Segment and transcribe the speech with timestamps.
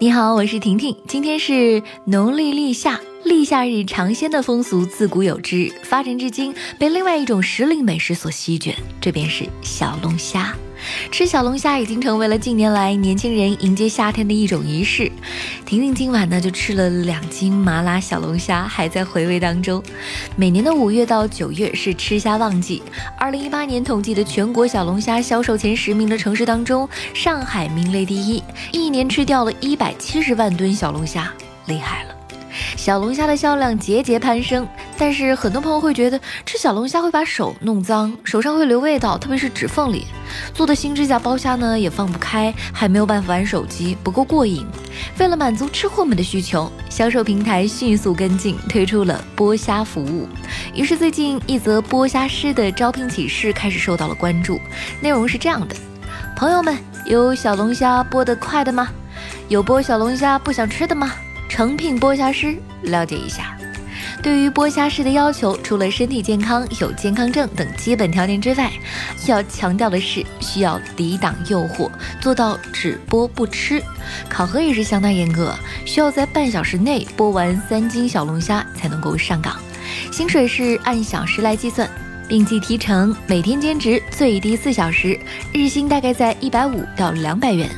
[0.00, 0.96] 你好，我是婷婷。
[1.08, 10.56] 今天是农历立夏，立夏日尝鲜的风俗自古有之，发展至今被另外一种时令美食所席卷，这便是小龙虾。
[11.10, 15.10] 吃小龙虾已经成为了近年来年轻人迎接夏天的一种仪式。
[15.64, 19.82] 婷婷今晚呢就吃了两斤麻辣小龙虾，还在回味当中。
[20.36, 22.82] 每年的五月到九月是吃虾旺季。
[23.18, 28.42] 二零一八年统计的全国小龙虾销售前十名的城市当中，上海名列第一，
[28.72, 31.32] 一年吃掉了一百七十万吨小龙虾，
[31.66, 32.17] 厉害了。
[32.88, 40.06] 小龙虾的销量节节攀升，但是很多朋友会觉得吃小龙虾会把手弄脏，手上会留味道，特别是指缝里。
[40.54, 44.66] 做的新指甲剥虾呢也放不开，还没有办法玩手机，不够过瘾。
[45.18, 50.26] 为了满足吃货们的需求，销售平台迅速跟进，推出了剥虾服务。
[50.72, 54.58] 于是最近一则剥虾师的招聘启事开始受到了关注，
[55.02, 55.76] 内容是这样的：
[56.34, 56.74] 朋友们，
[57.04, 58.88] 有小龙虾剥得快的吗？
[59.48, 61.12] 有剥小龙虾不想吃的吗？
[61.48, 63.56] 诚聘剥虾师，了解一下。
[64.22, 68.70] 对于剥虾师的要求，除了身体健康、有健康证等基本条件之外，
[69.26, 71.90] 要强调的是需要抵挡诱惑，
[72.20, 73.82] 做到只剥不吃。
[74.28, 79.56] 考核也是相当严格，需要在半小时内剥完三斤小龙虾才能够上岗。
[80.10, 81.88] 薪水是按小时来计算，
[82.28, 85.18] 并计提成，每天兼职最低四小时，
[85.52, 87.70] 日薪大概在一百五到两百元。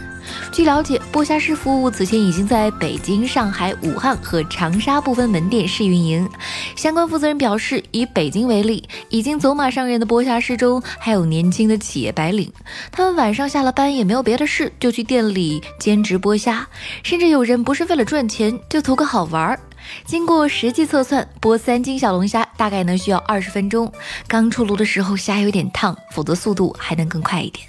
[0.61, 6.29] 据了解，剥虾师服务此前已经在北京、上海、武汉和长沙部分门店试运营。
[6.77, 12.53] 相关负责人表示，以北京为例，已经走马上任的剥虾师中还有年轻的企业白领，
[12.93, 16.69] 他们晚上下了班也没有别的事，就去店里兼职剥虾，
[17.03, 19.59] 甚至有人不是为了赚钱，就图个好玩儿。
[20.05, 23.93] 经过实际测算，剥三斤小龙虾大概能需要二十分钟。
[24.27, 27.67] 刚出炉的时候虾有点烫，否则速度还能更快一点。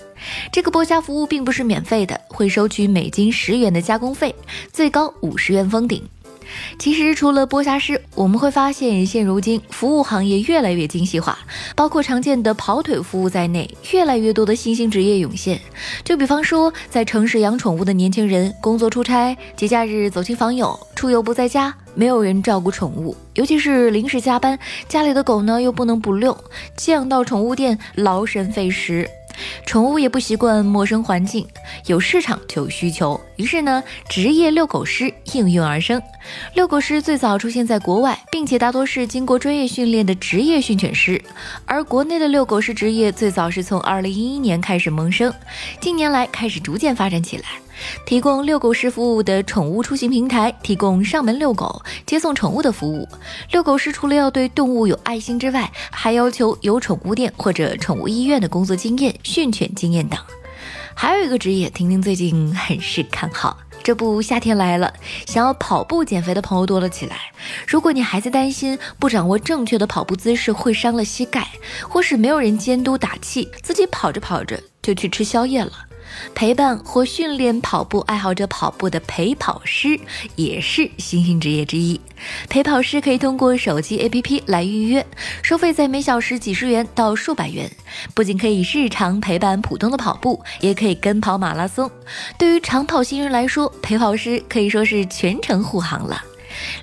[0.51, 4.35] 这个剥虾服务并不是免费的，会收取每斤十元的加工费，
[4.71, 6.03] 最高五十元封顶。
[6.77, 11.37] 其实，除了剥虾师，我们会发现，现如今服务行业越来越精细化，
[11.75, 15.59] 包括常见的跑腿服务在内，越来越多的新兴职业涌现。
[16.03, 26.37] 就比方说，在城市养宠物的年轻人，工作出差、节假日走亲访友、出游不在家，没有人照顾宠物，尤其是临时加班，家里的狗呢又不能不遛，
[26.75, 29.09] 寄养到宠物店劳神费时。
[29.65, 31.47] 宠物也不习惯陌生环境，
[31.87, 35.99] 有市场就有需求，于是呢，职业遛狗师应运而生。
[36.53, 41.19] 遛狗师最早出现在国外，并且大多是经过专业训练的职业训犬师，
[41.65, 45.33] 而国内的遛狗师职业最早是从2011年开始萌生，
[45.79, 47.45] 近年来开始逐渐发展起来。
[48.05, 53.07] 提供遛狗师服务的宠物出行平台，提供上门遛狗、接送宠物的服务。
[53.51, 60.19] 遛狗师除了要对动物有爱心之外，还要求有宠物店或者宠物医院的工作经验、训犬经验等。
[61.01, 63.57] 还有一个职业，婷婷最近很是看好。
[63.81, 64.93] 这不，夏天来了，
[65.25, 67.31] 想要跑步减肥的朋友多了起来。
[67.67, 71.47] 如果你还在担心不掌握正确的跑步姿势会伤了膝盖，
[71.89, 75.71] 或是没有人监督打气，自己跑着跑着就去吃宵夜了。
[76.33, 79.99] 陪伴或训练跑步爱好者跑步的陪跑师
[80.35, 81.99] 也是新兴职业之一。
[82.49, 85.05] 陪跑师可以通过手机 APP 来预约，
[85.41, 87.69] 收费在每小时几十元到数百元。
[88.13, 91.89] 不仅可以日常陪伴普通的跑步，也可以跟跑马拉松。
[92.37, 96.23] 对于长跑新人来说，陪跑师可以说是全程护航了。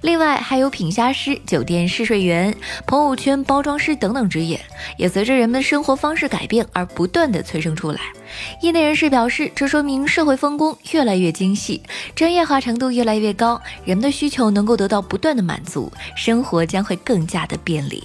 [0.03, 2.55] 另外还有品虾师、酒店试睡员、
[2.87, 4.61] 朋友圈包装师等等职业，
[4.97, 8.01] 也随着人们生活方式改变而不断的催生出来。
[8.63, 11.83] 业内人士表示，这说明社会分工越来越精细，
[12.15, 18.05] 专业化程度越来越高，人们的需求能够得到不断的满足，生活将会更加的便利。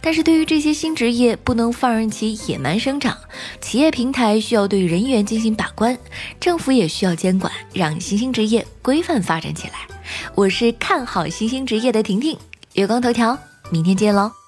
[0.00, 3.16] 但是对于这些新职业，不能放任其野蛮生长，
[3.60, 5.96] 企业平台需要对人员进行把关，
[6.38, 9.91] 政府也需要监管，让新兴职业规范发展起来。
[10.34, 12.36] 我是看好新兴职业的婷婷，
[12.72, 13.38] 月光头条，
[13.70, 14.41] 明天见喽。